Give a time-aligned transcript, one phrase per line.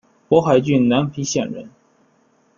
[0.29, 1.69] 勃海郡南皮县人。